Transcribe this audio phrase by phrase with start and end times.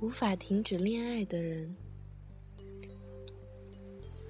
[0.00, 1.76] 无法停止恋爱的人。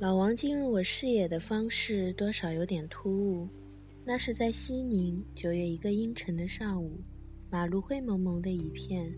[0.00, 3.48] 老王进入我视野的方式多少有点突兀。
[4.04, 6.98] 那是在西宁九月一个阴沉的上午，
[7.50, 9.14] 马路灰蒙蒙的一片，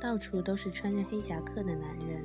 [0.00, 2.24] 到处都是穿着黑夹克的男人。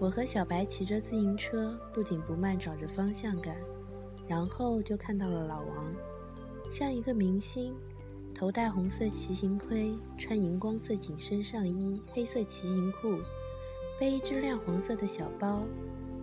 [0.00, 3.54] 我和小白骑着自行车，不紧不慢找着方向感，
[4.26, 5.94] 然后就看到了老王，
[6.72, 7.74] 像一个明星，
[8.42, 13.18] 头戴红色骑行盔，穿荧光色紧身上衣，黑色骑行裤，
[14.00, 15.62] 背一只亮黄色的小包。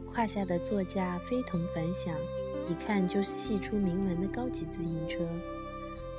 [0.05, 2.14] 胯下的座驾非同凡响，
[2.70, 5.26] 一看就是系出名门的高级自行车，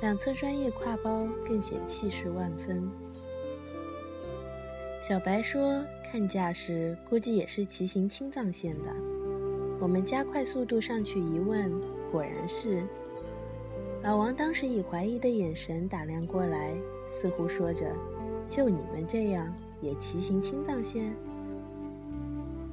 [0.01, 2.89] 两侧专业挎包更显气势万分。
[5.07, 8.91] 小白说：“看架势，估计也是骑行青藏线的。”
[9.79, 11.71] 我们加快速度上去一问，
[12.11, 12.81] 果然是。
[14.03, 16.75] 老王当时以怀疑的眼神打量过来，
[17.07, 17.95] 似乎说着
[18.49, 21.15] ：“就你们这样，也骑行青藏线？”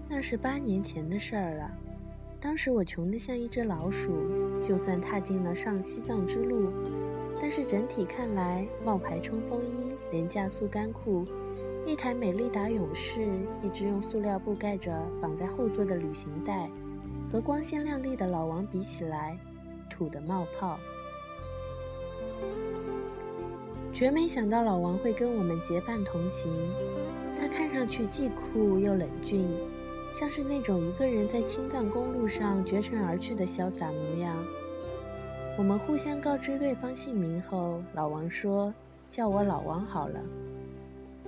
[0.08, 1.70] 那是八年前的事儿了，
[2.40, 4.10] 当时我穷得像一只老鼠，
[4.62, 6.70] 就算踏进了上西藏之路，
[7.42, 11.26] 但是整体看来，冒牌冲锋衣、廉价速干裤、
[11.86, 13.28] 一台美利达勇士、
[13.62, 16.70] 一只用塑料布盖着绑在后座的旅行袋，
[17.30, 19.38] 和光鲜亮丽的老王比起来，
[19.90, 20.78] 土得冒泡。
[23.92, 26.52] 绝没想到老王会跟我们结伴同行，
[27.40, 29.48] 他看上去既酷又冷峻。
[30.14, 34.36] 像是那种一个人在青藏公路上绝尘而去的潇洒模样。
[35.56, 38.72] 我们互相告知对方姓名后，老王说
[39.10, 40.18] ：“叫我老王好了。”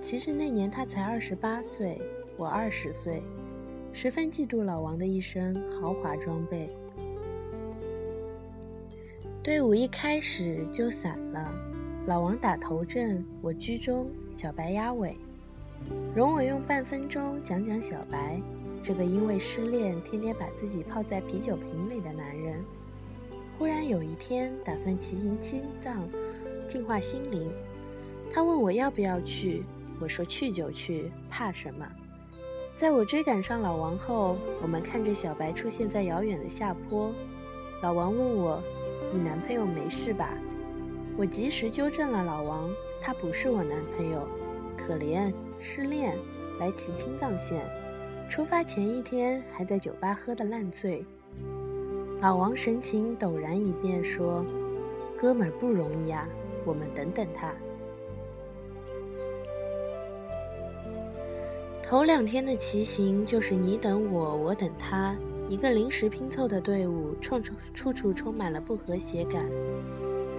[0.01, 2.01] 其实那年他才二十八岁，
[2.37, 3.21] 我二十岁，
[3.93, 6.69] 十分嫉妒老王的一身豪华装备。
[9.43, 11.51] 队伍一开始就散了，
[12.05, 15.17] 老王打头阵，我居中，小白压尾。
[16.15, 18.39] 容我用半分钟讲讲小白。
[18.83, 22.63] 这个因为失恋，天天把自己泡在啤酒瓶里的男人，
[23.57, 26.07] 忽然有一天打算骑行青藏，
[26.67, 27.51] 净化心灵。
[28.31, 29.63] 他问我要不要去，
[29.99, 31.91] 我说去就去，怕什么？
[32.77, 37.11] 在我追赶上老王后，我们看着小白出现在遥远的下坡。
[37.81, 38.61] 老王问我
[39.13, 40.37] ：“你男朋友没事吧？”
[41.17, 42.69] 我及时纠正了老王
[43.01, 44.27] ：“他不是我男朋友，
[44.77, 46.17] 可怜失恋，
[46.59, 47.61] 来骑青藏线。”
[48.29, 51.05] 出发前一天还在酒吧喝得烂醉，
[52.21, 54.45] 老王神情陡然一变，说
[55.19, 56.25] ：“哥们儿不容易呀，
[56.63, 57.53] 我们等等他。”
[61.83, 65.13] 头两天的骑行就是你等我，我等他，
[65.51, 69.45] 一个临时拼凑的队伍，处处处处充满了不和谐感。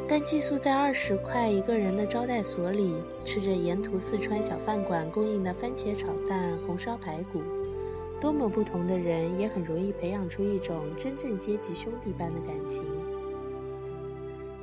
[0.09, 7.43] 但寄宿在二十块一个人的招待所里，吃着沿途四川小饭馆供应的番茄炒蛋、红烧排骨。
[8.23, 12.83] 多么不同的人，也很容易培养出一种真正阶级兄弟般的感情。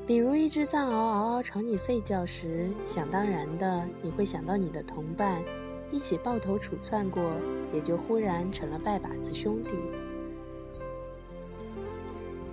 [0.07, 5.43] 比如一只藏獒嗷嗷朝你吠叫时，想当然的你会想到你的同伴，
[5.91, 7.21] 一起抱头鼠窜过，
[7.71, 9.69] 也就忽然成了拜把子兄弟。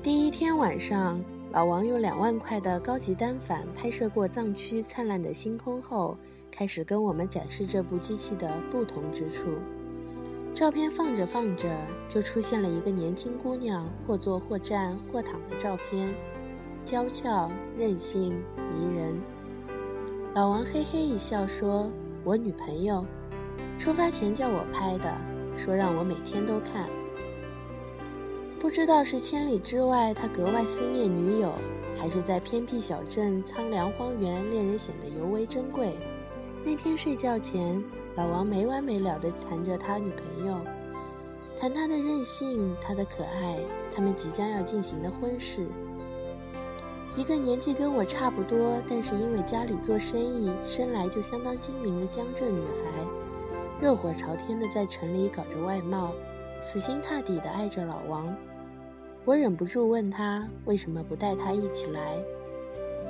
[0.06, 6.17] 第一天晚上，老王用两万块的高级单反拍摄过藏区灿烂的星空后，
[6.49, 9.50] 开始跟我们展示这部机器的不同之处。
[10.55, 11.69] 照片放着放着，
[12.09, 16.15] 就出现了一个年轻姑娘或坐或站或躺的照片，
[16.84, 19.12] 娇俏、任性、迷人。
[20.37, 21.91] 老王嘿嘿一笑说
[22.22, 23.05] ：“我女朋友，
[23.77, 25.12] 出发前叫我拍的，
[25.56, 26.89] 说让我每天都看。
[28.59, 31.53] 不知道是千里之外他格外思念女友，
[31.99, 35.97] 还是在偏僻小镇苍凉荒原恋人显得尤为珍贵。
[36.65, 37.83] 那天睡觉前。”
[38.16, 40.59] 老王没完没了地谈着他女朋友，
[41.61, 43.59] 谈他的任性，他的可爱，
[43.95, 45.66] 他们即将要进行的婚事。
[47.15, 53.04] 一个年纪跟我差不多，但是因为家里做生意，生来就相当精明的江浙女孩，
[53.83, 56.15] 热火朝天的在城里搞着外贸，
[56.63, 58.35] 死心塌地的爱着老王。
[59.25, 62.17] 我忍不住问他为什么不带他一起来，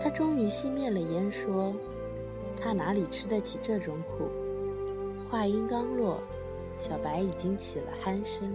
[0.00, 1.74] 他终于熄灭了烟，说
[2.58, 4.24] ：“他哪里吃得起这种苦？”
[5.28, 6.20] 话音刚落，
[6.78, 8.50] 小白已经起了鼾声。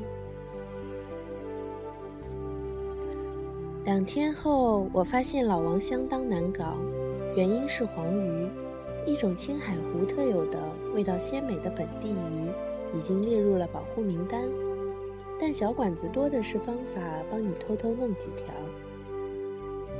[3.84, 6.78] 两天后，我发现老王相当难搞，
[7.36, 8.48] 原因是黄鱼，
[9.06, 10.60] 一种青海湖特有的、
[10.96, 12.52] 味道鲜美的本地鱼，
[12.98, 14.50] 已经列入了保护名单。
[15.42, 17.02] 但小馆子多的是方法，
[17.32, 18.54] 帮你偷偷弄几条。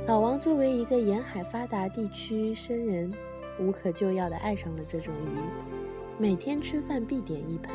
[0.06, 3.12] 老王作为一个沿海发达地区生人，
[3.58, 5.40] 无可救药的爱上了这种鱼。
[6.16, 7.74] 每天吃饭必点一盆，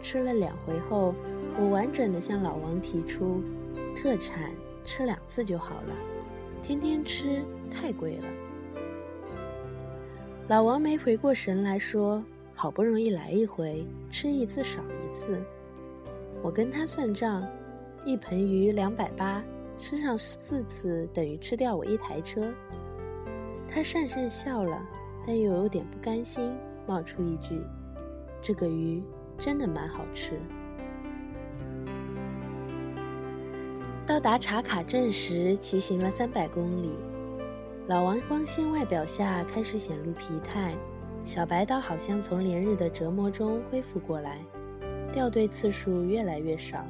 [0.00, 1.14] 吃了两回后，
[1.60, 3.42] 我完整的向老王提出，
[3.94, 5.94] 特产吃两次就好了，
[6.62, 8.24] 天天吃太贵了。
[10.48, 12.24] 老王没回过神来说
[12.56, 15.38] ：“好不容易来一回，吃一次少一次。”
[16.44, 17.42] 我跟他算账，
[18.04, 19.42] 一盆鱼两百八，
[19.78, 22.52] 吃上四次等于吃掉我一台车。
[23.66, 24.86] 他讪讪笑了，
[25.26, 26.54] 但又有点不甘心，
[26.86, 27.58] 冒出一句
[28.42, 29.02] ：“这个鱼
[29.38, 30.38] 真的蛮好吃。”
[34.04, 36.92] 到达查卡镇时，骑行了三百公里。
[37.86, 40.74] 老王光鲜外表下开始显露疲态，
[41.24, 44.44] 小白倒好像从连日的折磨中恢复过来，
[45.14, 46.84] 掉队次数越来越少。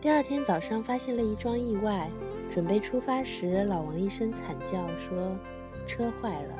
[0.00, 2.10] 第二天早上发现了一桩意外，
[2.50, 5.36] 准备出发时，老王一声惨叫说
[5.86, 6.58] ：“车坏了。”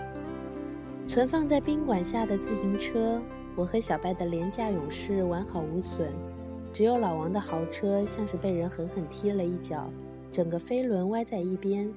[1.10, 3.20] 存放在宾馆下的自行车，
[3.56, 6.08] 我和小白的廉价勇士完好无损，
[6.72, 9.90] 只有老王的豪车像是被人狠狠踢了一脚，
[10.30, 11.92] 整个飞轮歪在一边。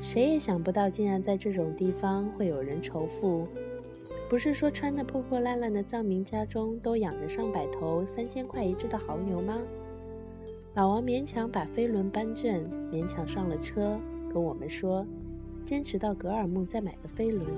[0.00, 3.48] 谁也想不到，竟然在这种地方会有人仇富。
[4.28, 9.60] 不是说穿的破破烂烂的藏民家中都养着上百头三千块一只的牦牛吗？
[10.74, 13.96] 老王勉强把飞轮搬正，勉强上了车，
[14.28, 15.06] 跟我们说
[15.64, 17.48] ：“坚持到格尔木再买个飞轮。”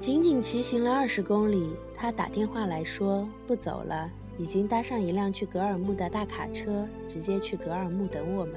[0.00, 8.54] 仅仅骑行了二十公里，他打电话来说不走了，已经搭上一辆去格尔木的大卡车，直接去格尔木等我们。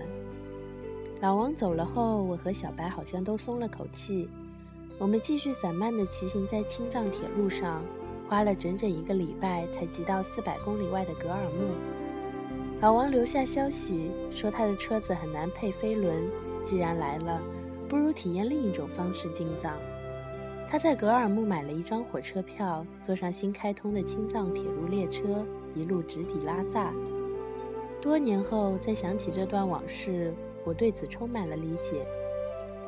[1.20, 4.30] 老王走了后，我和小白好像都松了口气。
[4.98, 7.84] 我们继续散漫地骑行在青藏铁路上，
[8.30, 11.74] 花了整整一个礼拜才骑到四百公里外的格尔木。
[12.80, 16.30] 老王留下消息说，他的车子很难配飞轮，
[16.64, 17.42] 既然来了，
[17.90, 19.78] 不如体验另一种方式进藏。
[20.66, 26.94] 他在格尔木买了一张火车票，坐上新开通的青藏铁路列车，一路直抵拉萨。
[28.02, 30.34] 多年后再想起这段往事。
[30.64, 32.08] 我对此充满了理解。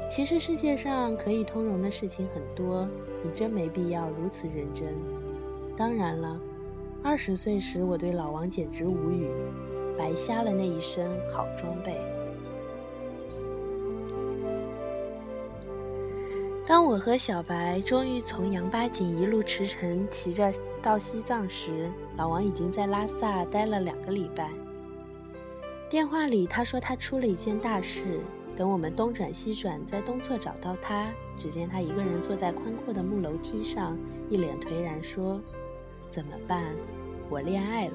[0.10, 2.88] 其实世界上可以通融的事情很多，
[3.22, 4.98] 你真没必要如此认真。
[5.76, 6.40] 当然了，
[7.04, 9.30] 二十岁时我对老王简直无语，
[9.98, 11.96] 白瞎了那一身好装备。
[16.66, 20.52] 当我和小白终于从羊八井一路驰骋骑着
[20.82, 24.50] 到西藏时，老王已经在拉萨待了两个礼拜。
[25.90, 28.20] 电话里，他说他出了一件大事。
[28.58, 33.96] 等我们东转西转，在东侧找到他，只见他一个人坐在宽阔的木楼梯上，
[34.30, 35.40] 一脸颓然，说
[36.10, 36.74] ：“怎么办？
[37.30, 37.94] 我恋爱了。”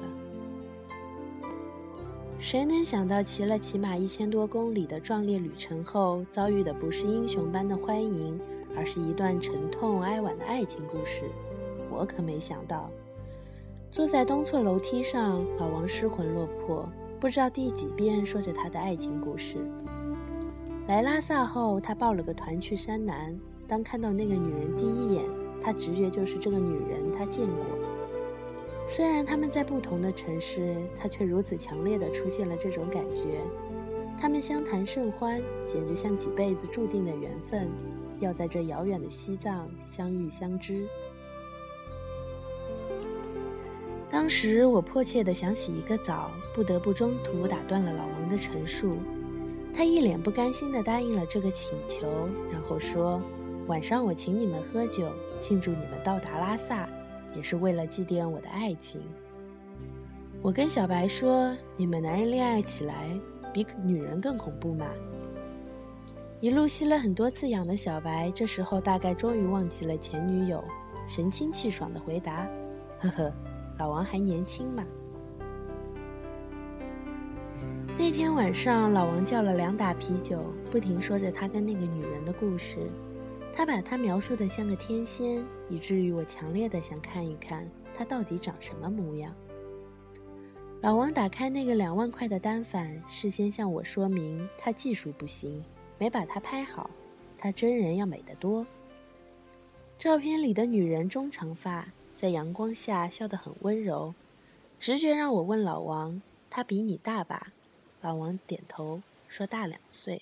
[2.39, 8.39] 谁能想到，骑了起码一千多公里的壮烈旅程后，遭遇的不是英雄般的欢迎，
[8.75, 11.29] 而是一段沉痛哀婉的爱情故事？
[11.91, 12.89] 我可没想到。
[13.91, 16.87] 坐在东侧楼梯上，老王失魂落魄。
[17.19, 19.57] 不知道第几遍说着他的爱情故事。
[20.85, 23.33] 来拉萨后，他报了个团去山南。
[23.65, 25.23] 当看到那个女人第一眼，
[25.63, 27.65] 他直觉就是这个女人他见过。
[28.89, 33.39] 虽然他们在不同的城市，他却如此强烈的出现了这种感觉。
[34.19, 37.69] 他们相谈甚欢，简直像几辈子注定的缘分，
[38.19, 40.85] 要在这遥远的西藏相遇相知。
[44.09, 48.97] 当时我迫切地想洗一个澡，不得不中途打断了老王的陈述。
[49.75, 52.07] 他一脸不甘心地答应了这个请求，
[52.51, 53.19] 然后说
[53.67, 56.87] ：“晚上我请你们喝酒，庆祝你们到达拉萨，
[57.35, 59.01] 也是为了祭奠我的爱情。”
[60.43, 63.09] 我跟小白说：“你们男人恋爱起来
[63.51, 64.87] 比女人更恐怖嘛。”
[66.39, 70.63] 一路吸了很多次氧的小白，这时候大概终于忘记了前女友，
[71.07, 72.47] 神清气爽地回答
[72.99, 73.33] ：“呵呵。”
[73.79, 74.85] 老王还年轻嘛？
[78.05, 82.91] 那天晚上，老王叫了两打啤酒，不停说着他跟那个女人的故事。
[83.55, 89.33] 他把她描述的像个天仙，以至于我强烈的想看一看她到底长什么模样。
[90.81, 95.63] 老王打开那个两万块的单反，事先向我说明他技术不行，
[95.97, 96.89] 没把她拍好，
[97.37, 98.67] 他真人要美得多。
[99.97, 101.87] 照片里的女人中长发。
[102.17, 104.13] 在阳光下笑得很温柔，
[104.77, 107.47] 直觉让我问老王：“他比你大吧？”
[108.03, 110.21] 老王点头说：“大两岁。”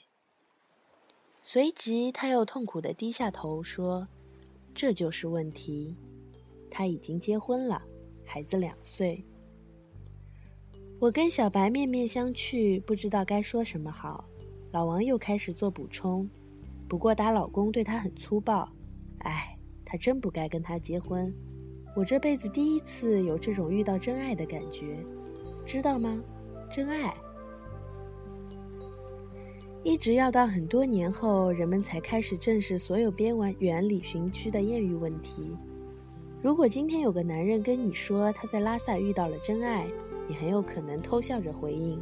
[1.41, 4.07] 随即他又痛苦地低下头说
[4.75, 5.95] ：“这就是问题，
[6.69, 7.81] 他已经结婚了，
[8.23, 9.25] 孩子两岁。”
[11.01, 14.23] 我跟小白面面相觑，不知道该说什么好。
[14.71, 16.29] 老王又开始做补充
[16.88, 18.71] ：“不过打老公对他很粗暴，
[19.21, 21.35] 哎。”他真不该跟他结婚。
[21.97, 25.03] 我这辈子第一次有这种遇到真爱的感觉，
[25.65, 26.23] 知道吗？
[26.71, 27.13] 真爱。
[29.83, 35.57] 一直要到很多年后，人们才开始正视所有边远旅行区的艳遇问题。
[36.39, 39.88] 如果今天有个男人跟你说他在拉萨遇到了真爱，
[40.27, 42.00] 你很有可能偷笑着回应：“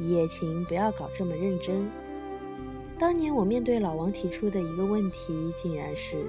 [0.00, 1.86] 一夜情不要搞这么认真。”
[2.98, 6.24] 当年我面对老王提出的一个问题，竟然是：“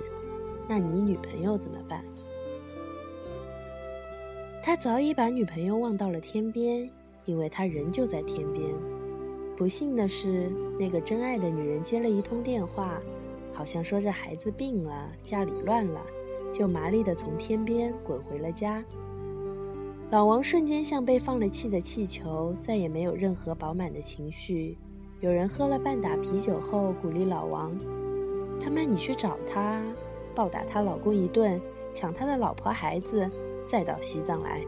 [0.68, 2.03] 那你女朋友怎么办？”
[4.62, 6.89] 他早已把女朋友忘到了天边，
[7.24, 8.99] 因为他人就在天边。
[9.60, 10.50] 不幸的是，
[10.80, 12.98] 那个真爱的女人接了一通电话，
[13.54, 16.00] 好像说这孩子病了，家里乱了，
[16.54, 18.82] 就麻利的从天边滚回了家。
[20.12, 24.78] 老王瞬间像被放了气的气球，再也没有任何饱满的情绪。
[25.20, 27.78] 有人喝了半打啤酒后，鼓励老王
[28.63, 29.84] ：“他妈，你去找他，
[30.34, 31.60] 暴打他老公一顿，
[31.92, 33.30] 抢他的老婆孩子，
[33.68, 34.62] 再到西藏来。”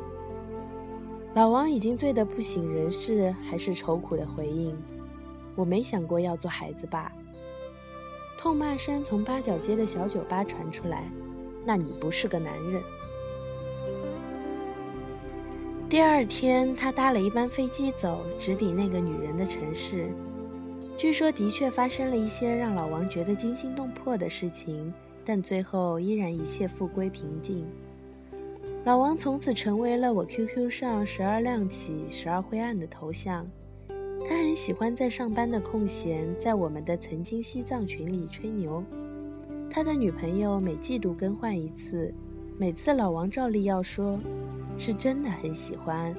[1.34, 4.78] 老王已经醉得不省人事，还是愁苦的回应
[5.56, 7.10] ：“我没想过要做孩子爸。”
[8.38, 11.10] 痛骂声从八角街的小酒吧传出来
[11.64, 12.84] ：“那你不是个男人。”
[15.88, 20.10] 第二天，他搭了一班飞机走，直抵那个女人的城市。
[20.98, 27.66] 据说，的确发生了一些让老王觉得惊心动魄的事情，但最后依然一切复归平静。
[28.84, 33.48] 老王从此成为了我 QQ 上时而亮起、时而灰暗的头像。
[34.28, 38.84] 他很喜欢在上班的空闲，在我们的曾经西藏群里吹牛。
[39.70, 42.12] 他的女朋友每季度更换一次，
[42.58, 44.18] 每次老王照例要说，
[44.80, 46.12] 是真的很喜欢，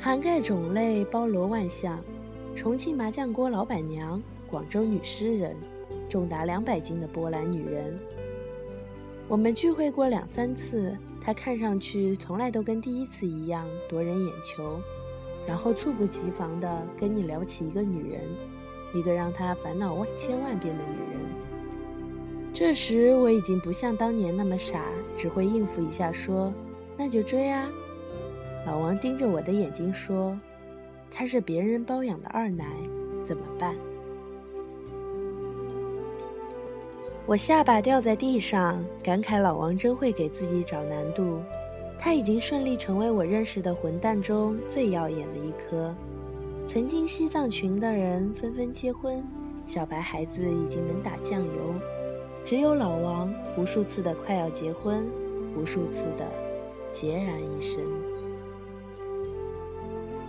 [0.00, 2.02] 涵盖种类包罗万象：
[2.56, 5.54] 重庆麻将锅老板娘、广州女诗人、
[6.08, 7.94] 重达两百斤的波兰女人。
[9.28, 10.96] 我们聚会过两三次。
[11.28, 14.80] 他看上去从来都跟第一次一样夺人眼球，
[15.46, 18.22] 然后猝不及防地跟你聊起一个女人，
[18.94, 21.20] 一个让他烦恼万千万遍的女人。
[22.54, 24.86] 这时我已经不像当年那么傻，
[25.18, 26.50] 只会应付一下说
[26.96, 27.68] ：“那就追啊。”
[28.64, 30.34] 老王盯着我的眼睛说
[31.12, 32.64] ：“他是别人包养的二奶，
[33.22, 33.76] 怎么办？”
[37.28, 41.42] 我下巴掉在地上，感慨老王真会给自己找难度。
[41.98, 45.94] 他已经顺利成为我认识的混蛋中最耀眼的一颗。
[46.66, 49.22] 曾经西藏群的人纷纷结婚，
[49.66, 51.74] 小白孩子已经能打酱油，
[52.46, 55.04] 只有老王无数次的快要结婚，
[55.54, 56.24] 无数次的
[56.94, 57.84] 孑然一身。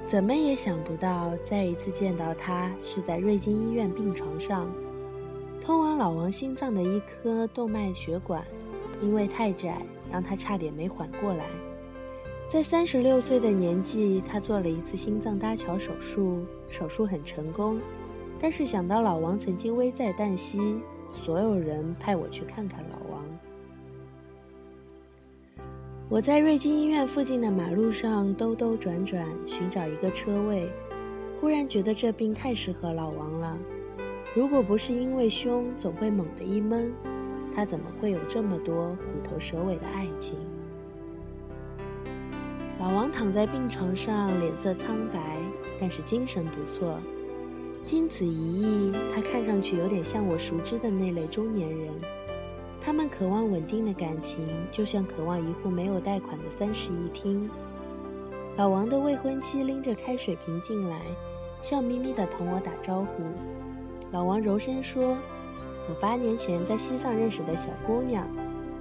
[0.06, 4.70] 怎么也想不到，再一次见到他是在瑞金医院病床上。
[5.64, 8.44] 通往老王心脏的一颗动脉血管，
[9.02, 11.46] 因为太窄，让他差点没缓过来。
[12.50, 17.80] 在三十六岁的年纪，他做了一次心脏搭桥手术，手术很成功。
[18.40, 20.80] 但是想到老王曾经危在旦夕，
[21.14, 23.24] 所有人派我去看看老王。
[26.10, 30.68] 我在瑞金医院附近的马路上兜兜转转，寻找一个车位，
[31.40, 33.56] 忽然觉得这病太适合老王了。
[34.40, 36.94] 如果不是因为胸总会猛地一闷，
[37.54, 40.34] 他怎么会有这么多虎头蛇尾的爱情？
[42.80, 45.20] 老王躺在病床上，脸色苍白，
[45.78, 46.98] 但是精神不错。
[47.84, 51.90] 经此一役，他看上去有点像我熟知的那类中年人。
[52.80, 57.50] 他们渴望稳定的感情，就像渴望一户没有贷款的三室一厅。
[58.56, 61.02] 老王的未婚妻拎着开水瓶进来，
[61.62, 63.24] 笑眯眯地同我打招呼。
[64.12, 65.16] 老王柔声说
[65.88, 68.28] ：“我八年前在西藏认识的小姑娘，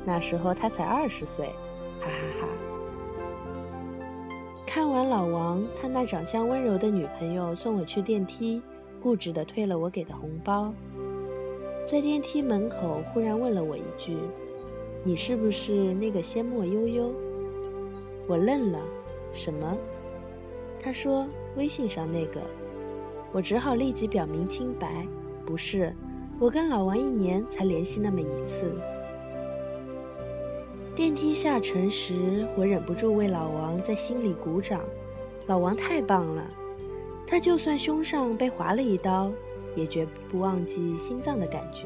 [0.04, 1.46] 那时候她才二十岁。”
[2.00, 2.48] 哈哈哈。
[4.66, 8.62] 看完老王，他那长相温柔的女朋友送我去电梯，
[9.02, 10.72] 固执地退了我给的红包。
[11.86, 14.16] 在电梯门口，忽然问了我一句
[15.04, 17.12] ：“你是不是那个仙墨悠悠？”
[18.28, 18.78] 我愣了，
[19.32, 19.76] 什么？
[20.80, 22.40] 他说：“微信上那个。”
[23.32, 25.06] 我只好立即表明清白。
[25.48, 25.94] 不是，
[26.38, 28.70] 我跟老王一年才联系那么一次。
[30.94, 34.82] 电梯下沉时，我忍不住为老王在心里鼓掌。
[35.46, 36.44] 老王太棒了，
[37.26, 39.32] 他就算胸上被划了一刀，
[39.74, 41.84] 也绝不忘记心脏的感觉。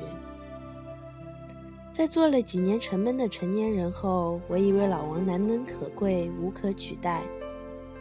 [1.95, 7.23] 在做了几年沉闷的成年人后，我以为老王难能可贵，无可取代。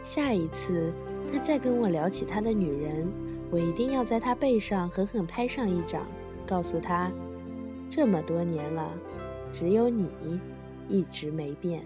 [0.02, 0.92] 下一次
[1.32, 3.08] 他再跟我聊起他的女人。
[3.52, 6.06] 我一定要在他背上狠狠拍上一掌，
[6.46, 7.12] 告诉他，
[7.90, 8.88] 这么多年了，
[9.52, 10.08] 只有你
[10.88, 11.82] 一直没变。